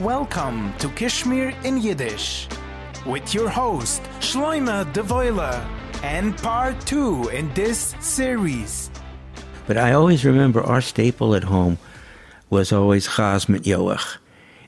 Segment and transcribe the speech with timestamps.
[0.00, 2.48] Welcome to Kishmir in Yiddish
[3.04, 5.62] with your host Shloima Devoila
[6.02, 8.90] and part two in this series.
[9.66, 11.76] But I always remember our staple at home
[12.48, 14.16] was always chaz mit yoach.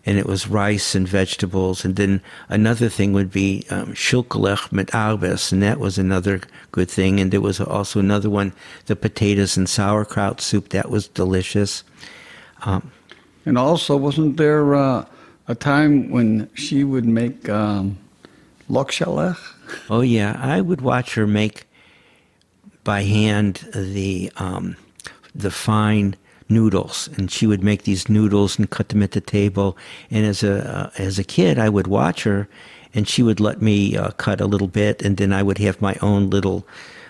[0.04, 1.82] And it was rice and vegetables.
[1.82, 2.20] And then
[2.50, 5.50] another thing would be um, shulkelech mit arbes.
[5.50, 6.42] And that was another
[6.72, 7.20] good thing.
[7.20, 8.52] And there was also another one,
[8.84, 10.68] the potatoes and sauerkraut soup.
[10.68, 11.84] That was delicious.
[12.66, 12.92] Um,
[13.46, 15.06] and also, wasn't there uh,
[15.48, 17.98] a time when she would make um,
[18.70, 19.38] lokshalech?
[19.88, 21.66] Oh yeah, I would watch her make
[22.84, 24.76] by hand the um,
[25.34, 26.16] the fine
[26.48, 29.76] noodles, and she would make these noodles and cut them at the table.
[30.10, 32.48] And as a uh, as a kid, I would watch her,
[32.94, 35.80] and she would let me uh, cut a little bit, and then I would have
[35.80, 36.66] my own little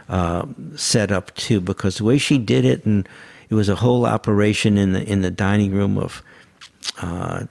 [0.08, 0.46] uh,
[0.77, 3.08] setup too, because the way she did it, and
[3.50, 6.22] it was a whole operation in the in the dining room of
[7.00, 7.44] uh,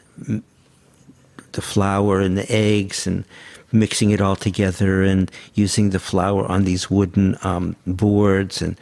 [1.54, 3.26] the flour and the eggs and
[3.72, 8.78] mixing it all together and using the flour on these wooden um, boards and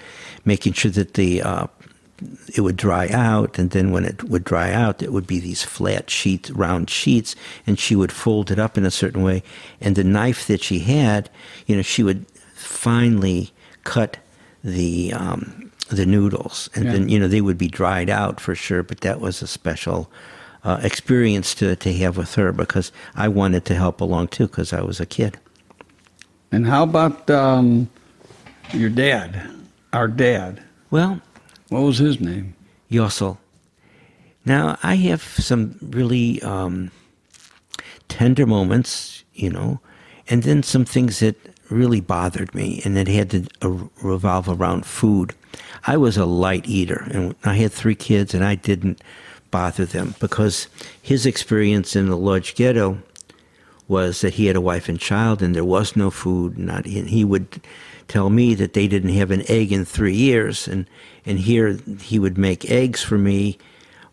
[0.45, 1.67] making sure that the uh,
[2.53, 3.57] it would dry out.
[3.57, 7.35] And then when it would dry out it would be these flat sheets round sheets
[7.65, 9.43] and she would fold it up in a certain way.
[9.79, 11.29] And the knife that she had
[11.67, 12.25] you know she would
[12.55, 13.51] finely
[13.83, 14.17] cut
[14.63, 16.69] the um, the noodles.
[16.75, 16.91] And yeah.
[16.93, 20.09] then you know they would be dried out for sure but that was a special
[20.63, 24.73] uh, experience to, to have with her because I wanted to help along too because
[24.73, 25.39] I was a kid.
[26.51, 27.89] And how about um,
[28.73, 29.49] your dad,
[29.93, 30.63] our dad?
[30.89, 31.21] Well,
[31.69, 32.55] what was his name?
[32.89, 33.37] Yossel.
[34.45, 36.91] Now, I have some really um,
[38.07, 39.79] tender moments, you know,
[40.27, 41.35] and then some things that
[41.69, 43.69] really bothered me, and it had to uh,
[44.01, 45.35] revolve around food.
[45.85, 49.01] I was a light eater, and I had three kids, and I didn't
[49.51, 50.67] bother them because
[51.01, 52.99] his experience in the Lodz ghetto
[53.87, 56.57] was that he had a wife and child and there was no food.
[56.57, 57.61] Not, and he would
[58.07, 60.67] tell me that they didn't have an egg in three years.
[60.67, 60.87] And,
[61.25, 63.57] and here he would make eggs for me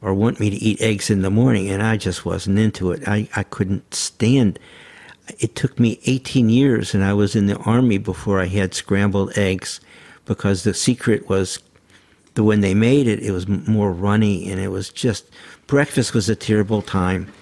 [0.00, 1.69] or want me to eat eggs in the morning.
[1.69, 3.06] And I just wasn't into it.
[3.06, 4.59] I, I couldn't stand
[5.38, 9.37] it took me 18 years and I was in the army before I had scrambled
[9.37, 9.81] eggs
[10.25, 11.59] because the secret was
[12.37, 15.29] the when they made it, it was more runny, and it was just
[15.67, 17.33] breakfast was a terrible time.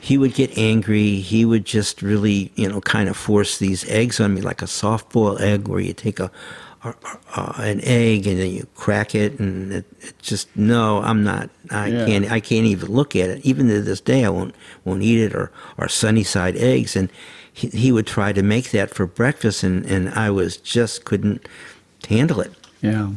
[0.00, 1.16] He would get angry.
[1.16, 4.66] He would just really, you know, kind of force these eggs on me like a
[4.66, 6.30] softball egg, where you take a,
[6.84, 6.94] a,
[7.34, 11.48] a an egg and then you crack it, and it, it just no, I'm not.
[11.70, 12.06] I yeah.
[12.06, 12.30] can't.
[12.30, 13.44] I can't even look at it.
[13.44, 14.54] Even to this day, I won't
[14.84, 15.34] won't eat it.
[15.34, 17.08] Or or sunny side eggs, and
[17.50, 21.48] he, he would try to make that for breakfast, and and I was just couldn't
[22.06, 22.52] handle it.
[22.82, 23.12] Yeah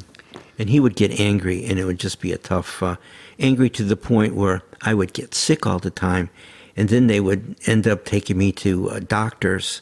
[0.59, 2.97] and he would get angry, and it would just be a tough, uh,
[3.39, 6.29] angry to the point where I would get sick all the time,
[6.75, 9.81] and then they would end up taking me to uh, doctors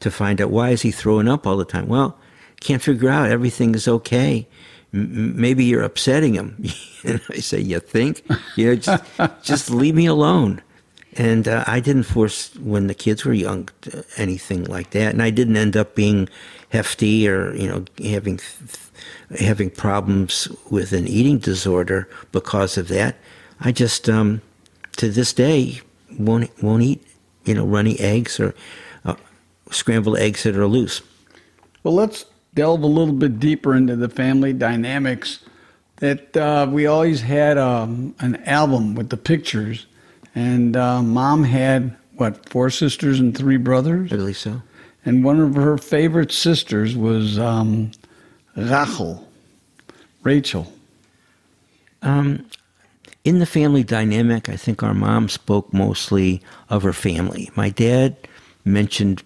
[0.00, 1.86] to find out why is he throwing up all the time.
[1.86, 2.18] Well,
[2.60, 3.30] can't figure out.
[3.30, 4.46] Everything is okay.
[4.92, 6.62] Maybe you're upsetting him.
[7.04, 8.22] and I say, you think?
[8.56, 9.04] You know, just,
[9.42, 10.62] just leave me alone.
[11.18, 13.70] And uh, I didn't force when the kids were young
[14.16, 16.28] anything like that, and I didn't end up being
[16.70, 18.38] hefty or you know having
[19.38, 23.16] having problems with an eating disorder because of that.
[23.60, 24.42] I just, um,
[24.96, 25.80] to this day,
[26.18, 27.06] won't won't eat,
[27.44, 28.54] you know, runny eggs or
[29.04, 29.16] uh,
[29.70, 31.02] scrambled eggs that are loose.
[31.82, 35.40] Well, let's delve a little bit deeper into the family dynamics.
[35.96, 39.86] That uh, we always had um, an album with the pictures,
[40.36, 44.12] and uh, mom had what four sisters and three brothers.
[44.12, 44.62] I believe so.
[45.04, 47.90] And one of her favorite sisters was um,
[48.54, 49.26] Rachel,
[50.22, 50.72] Rachel.
[52.02, 52.46] Um,
[53.24, 57.50] in the family dynamic, I think our mom spoke mostly of her family.
[57.56, 58.16] My dad
[58.64, 59.22] mentioned,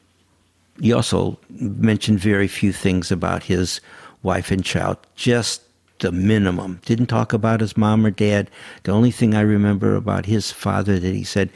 [0.80, 3.80] he also mentioned very few things about his
[4.22, 5.62] wife and child, just
[6.00, 6.80] the minimum.
[6.84, 8.50] Didn't talk about his mom or dad.
[8.82, 11.50] The only thing I remember about his father that he said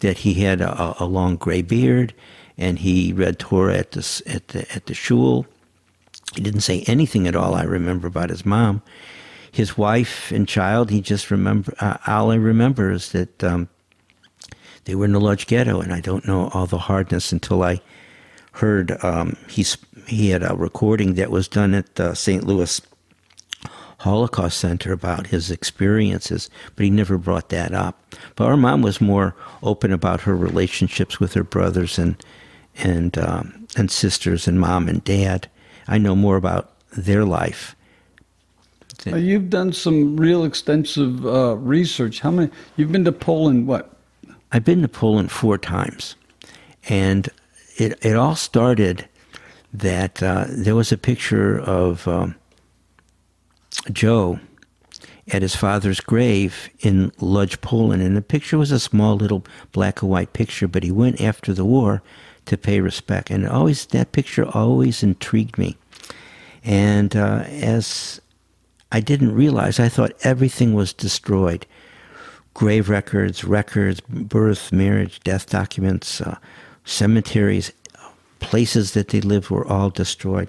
[0.00, 2.14] that he had a, a long gray beard
[2.56, 5.46] and he read Torah at the, at the, at the shul
[6.34, 8.82] he didn't say anything at all, I remember, about his mom.
[9.50, 13.68] His wife and child, he just remember, uh, all I remember is that um,
[14.84, 17.80] they were in the large ghetto, and I don't know all the hardness until I
[18.52, 22.44] heard um, he's, he had a recording that was done at the St.
[22.44, 22.80] Louis
[23.98, 28.14] Holocaust Center about his experiences, but he never brought that up.
[28.36, 32.16] But our mom was more open about her relationships with her brothers and
[32.76, 35.48] and um, and sisters and mom and dad.
[35.88, 37.74] I know more about their life.
[39.06, 42.20] Uh, you've done some real extensive uh, research.
[42.20, 42.50] How many?
[42.76, 43.96] You've been to Poland what
[44.52, 46.14] I've been to Poland four times,
[46.88, 47.28] and
[47.76, 49.08] it it all started
[49.72, 52.34] that uh, there was a picture of um,
[53.92, 54.40] Joe
[55.30, 60.02] at his father's grave in Lodz, Poland, and the picture was a small little black
[60.02, 62.02] and white picture, but he went after the war
[62.46, 65.76] to pay respect, and always that picture always intrigued me,
[66.64, 68.20] and uh, as
[68.90, 71.66] I didn't realize, I thought everything was destroyed.
[72.54, 76.38] Grave records, records, birth, marriage, death documents, uh,
[76.84, 77.70] cemeteries,
[78.40, 80.48] places that they lived were all destroyed.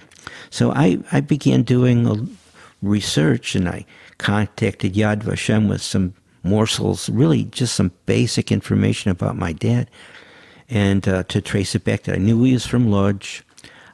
[0.50, 2.38] So I, I began doing
[2.82, 3.86] research and I
[4.18, 9.90] contacted Yad Vashem with some morsels, really just some basic information about my dad,
[10.70, 13.42] and uh, to trace it back that I knew he was from Lodz.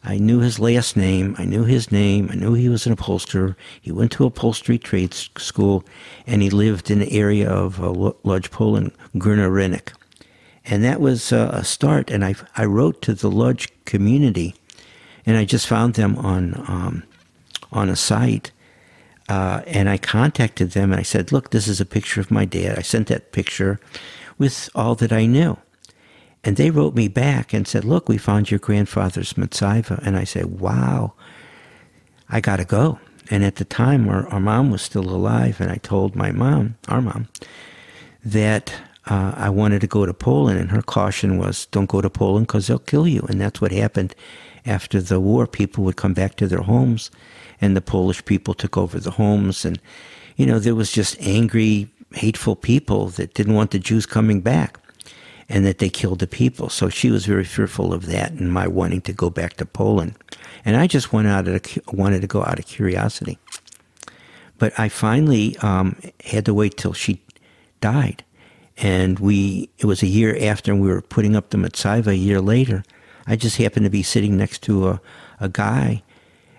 [0.04, 1.36] I knew his last name.
[1.40, 2.30] I knew his name.
[2.32, 3.58] I knew he was an upholsterer.
[3.82, 5.84] He went to upholstery trade school,
[6.28, 7.92] and he lived in the area of uh,
[8.52, 9.82] Poland, Górny
[10.64, 12.12] And that was uh, a start.
[12.12, 14.54] And I, I wrote to the Lodz community,
[15.26, 17.04] and I just found them on um,
[17.72, 18.52] on a site.
[19.28, 22.46] Uh, and I contacted them, and I said, "Look, this is a picture of my
[22.46, 23.80] dad." I sent that picture
[24.38, 25.58] with all that I knew.
[26.46, 30.00] And they wrote me back and said, Look, we found your grandfather's matzevah.
[30.06, 31.14] And I said, Wow,
[32.30, 33.00] I got to go.
[33.32, 35.60] And at the time, our, our mom was still alive.
[35.60, 37.28] And I told my mom, our mom,
[38.24, 38.72] that
[39.08, 40.60] uh, I wanted to go to Poland.
[40.60, 43.26] And her caution was, Don't go to Poland because they'll kill you.
[43.28, 44.14] And that's what happened
[44.68, 45.48] after the war.
[45.48, 47.10] People would come back to their homes,
[47.62, 49.66] and the Polish people took over the homes.
[49.66, 49.80] And,
[50.36, 54.80] you know, there was just angry, hateful people that didn't want the Jews coming back
[55.48, 56.70] and that they killed the people.
[56.70, 60.16] So she was very fearful of that and my wanting to go back to Poland.
[60.64, 61.62] And I just went out of,
[61.94, 63.38] wanted to go out of curiosity.
[64.58, 67.22] But I finally um, had to wait till she
[67.82, 68.24] died.
[68.78, 72.42] And we, it was a year after we were putting up the matzevah, a year
[72.42, 72.84] later.
[73.28, 75.02] I just happened to be sitting next to a,
[75.40, 76.04] a guy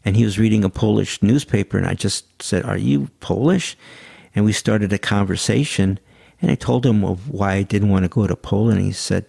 [0.07, 3.77] and he was reading a Polish newspaper and I just said, Are you Polish?
[4.37, 5.99] And we started a conversation
[6.41, 8.81] and I told him of why I didn't want to go to Poland.
[8.81, 9.27] He said,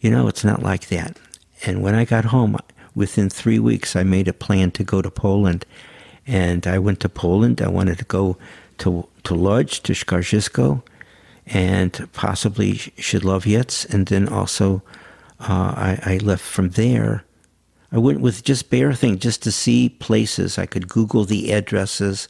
[0.00, 1.16] You know, it's not like that.
[1.64, 2.56] And when I got home,
[2.96, 5.64] within three weeks, I made a plan to go to Poland.
[6.26, 7.62] And I went to Poland.
[7.62, 8.36] I wanted to go
[8.78, 10.82] to, to Lodz, to Skarżysko,
[11.46, 13.86] and possibly Szydłowiec.
[13.94, 14.82] And then also,
[15.40, 17.24] uh, I, I left from there.
[17.90, 20.58] I went with just bare thing, just to see places.
[20.58, 22.28] I could Google the addresses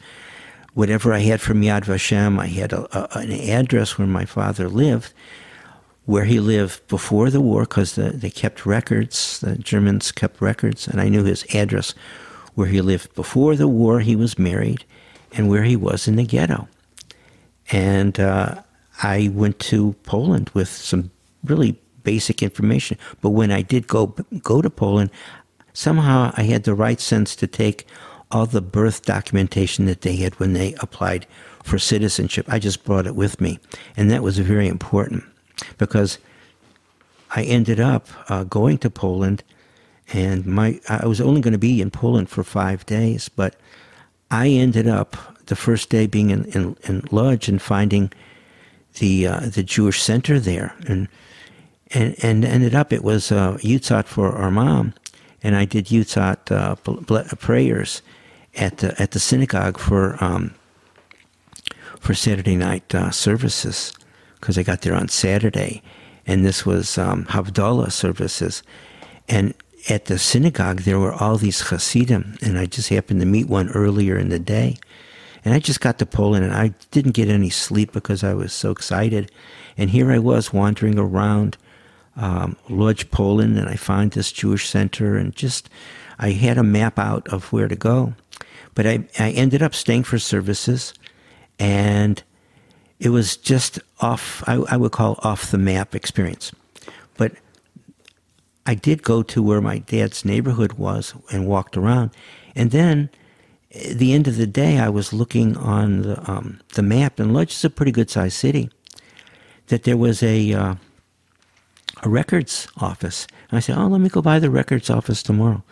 [0.78, 4.68] whatever I had from Yad Vashem, I had a, a, an address where my father
[4.68, 5.12] lived,
[6.04, 9.40] where he lived before the war, because the, they kept records.
[9.40, 11.94] The Germans kept records, and I knew his address
[12.54, 13.98] where he lived before the war.
[13.98, 14.84] He was married,
[15.32, 16.68] and where he was in the ghetto.
[17.72, 18.62] And uh,
[19.02, 21.10] I went to Poland with some
[21.42, 22.98] really basic information.
[23.20, 24.14] But when I did go
[24.44, 25.10] go to Poland,
[25.78, 27.86] somehow I had the right sense to take
[28.32, 31.24] all the birth documentation that they had when they applied
[31.62, 32.46] for citizenship.
[32.48, 33.60] I just brought it with me.
[33.96, 35.22] And that was very important
[35.78, 36.18] because
[37.30, 39.44] I ended up uh, going to Poland
[40.12, 43.54] and my I was only going to be in Poland for five days, but
[44.32, 45.16] I ended up
[45.46, 48.10] the first day being in, in, in Lodz and finding
[48.94, 51.08] the uh, the Jewish center there and
[51.92, 54.94] and and ended up it was uh, Yahrzeit for our mom,
[55.42, 58.02] and I did Yahrzeit uh, prayers
[58.56, 60.54] at the at the synagogue for um,
[62.00, 63.92] for Saturday night uh, services
[64.40, 65.82] because I got there on Saturday,
[66.26, 68.62] and this was um, Havdalah services,
[69.28, 69.54] and
[69.88, 73.68] at the synagogue there were all these Hasidim, and I just happened to meet one
[73.70, 74.76] earlier in the day,
[75.44, 78.52] and I just got to Poland, and I didn't get any sleep because I was
[78.52, 79.30] so excited,
[79.76, 81.56] and here I was wandering around
[82.18, 85.70] um, Lodz, Poland, and I found this Jewish center, and just
[86.18, 88.14] I had a map out of where to go.
[88.74, 90.92] But I, I ended up staying for services,
[91.58, 92.22] and
[92.98, 96.52] it was just off, I, I would call off the map experience.
[97.16, 97.32] But
[98.66, 102.10] I did go to where my dad's neighborhood was and walked around.
[102.54, 103.10] And then
[103.72, 107.32] at the end of the day, I was looking on the, um, the map, and
[107.32, 108.70] Lodz is a pretty good sized city,
[109.68, 110.74] that there was a, uh,
[112.02, 113.26] a records office.
[113.50, 115.62] And I said, Oh, let me go by the records office tomorrow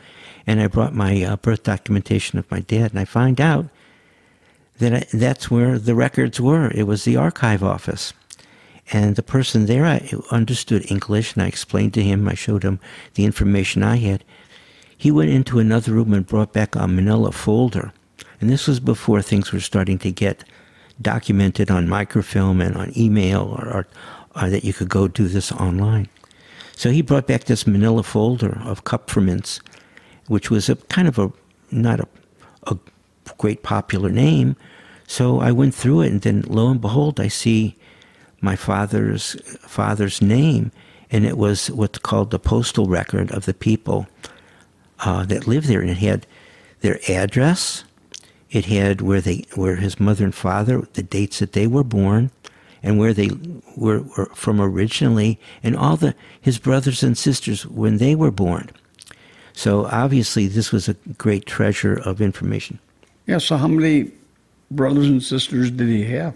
[0.47, 3.67] and I brought my uh, birth documentation of my dad, and I find out
[4.79, 6.71] that I, that's where the records were.
[6.71, 8.13] It was the archive office.
[8.93, 12.79] And the person there I understood English, and I explained to him, I showed him
[13.15, 14.23] the information I had.
[14.97, 17.93] He went into another room and brought back a manila folder.
[18.41, 20.45] And this was before things were starting to get
[21.03, 23.87] documented on microfilm and on email or, or
[24.37, 26.09] uh, that you could go do this online.
[26.77, 29.61] So he brought back this manila folder of Kupfermint's,
[30.29, 31.33] which was a kind of a
[31.73, 32.07] not a,
[32.67, 32.79] a
[33.39, 34.57] great popular name.
[35.09, 37.77] So I went through it, and then lo and behold, I see
[38.41, 40.71] my father's father's name,
[41.11, 44.07] and it was what's called the postal record of the people
[45.01, 46.27] uh, that lived there, and it had
[46.81, 47.85] their address,
[48.51, 52.31] it had where they where his mother and father, the dates that they were born,
[52.83, 53.31] and where they
[53.77, 58.71] were, were from originally, and all the his brothers and sisters when they were born.
[59.53, 62.79] So obviously, this was a great treasure of information.
[63.27, 63.39] Yeah.
[63.39, 64.13] So how many
[64.71, 66.35] brothers and sisters did he have?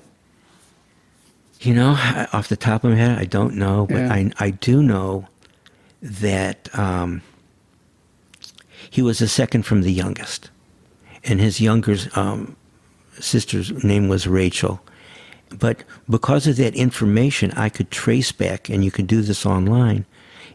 [1.61, 1.91] You know,
[2.33, 4.13] off the top of my head, I don't know, but Yeah.
[4.13, 5.27] I I do know
[6.01, 7.21] that um,
[8.89, 10.51] he was the second from the youngest,
[11.23, 12.57] and his younger um,
[13.19, 14.81] sister's name was Rachel.
[15.59, 20.07] But because of that information, I could trace back, and you can do this online,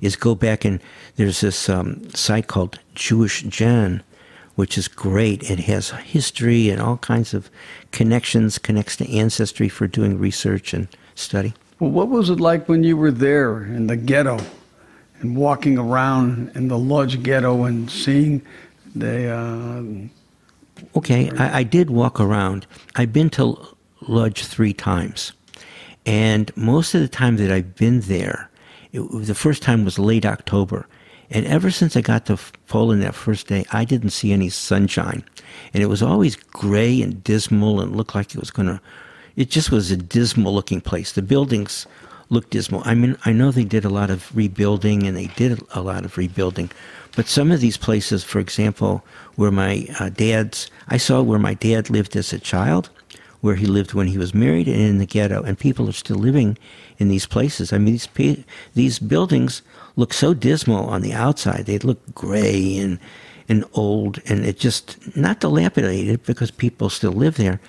[0.02, 0.80] is go back and
[1.16, 4.02] there's this um, site called JewishGen,
[4.56, 5.50] which is great.
[5.50, 7.50] It has history and all kinds of
[7.92, 11.54] connections, connects to ancestry for doing research and study.
[11.80, 14.40] Well, what was it like when you were there in the ghetto
[15.20, 18.42] and walking around in the Lodz ghetto and seeing
[18.96, 19.84] the uh,
[20.96, 22.68] Okay, I, I did walk around.
[22.96, 23.75] I've been to
[24.08, 25.34] Lodz three times.
[26.06, 28.50] And most of the time that I've been there,
[28.94, 30.88] the first time was late October.
[31.32, 35.24] And ever since I got to Poland that first day, I didn't see any sunshine.
[35.74, 38.80] And it was always gray and dismal and looked like it was going to,
[39.36, 41.14] it just was a dismal looking place.
[41.14, 41.88] The buildings
[42.30, 42.84] looked dismal.
[42.86, 46.06] I mean, I know they did a lot of rebuilding and they did a lot
[46.06, 46.70] of rebuilding.
[47.16, 49.04] But some of these places, for example,
[49.36, 52.90] where my uh, dad's, I saw where my dad lived as a child,
[53.46, 55.44] where he lived when he was married, and in the ghetto.
[55.44, 56.58] And people are still living
[56.98, 57.72] in these places.
[57.72, 59.62] I mean, these these buildings
[59.96, 61.66] look so dismal on the outside.
[61.66, 63.00] They look gray and
[63.48, 67.60] and old, and it just not dilapidated because people still live there,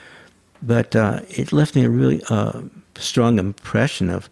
[0.63, 2.63] but uh, it left me a really uh,
[2.95, 4.31] strong impression of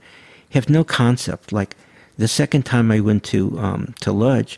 [0.52, 1.52] have no concept.
[1.52, 1.76] Like
[2.16, 4.56] the second time I went to um, to Lodz,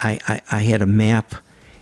[0.00, 1.36] I, I, I had a map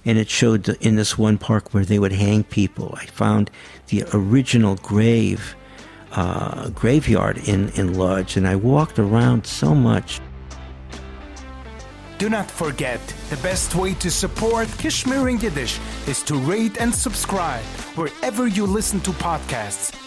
[0.05, 2.95] and it showed in this one park where they would hang people.
[2.97, 3.51] I found
[3.89, 5.57] the original grave
[6.13, 10.21] uh, graveyard in, in Lodz, and I walked around so much.
[12.19, 16.95] Do not forget, the best way to support Kishmir in Yiddish is to rate and
[16.95, 17.65] subscribe
[17.97, 20.04] wherever you listen to podcasts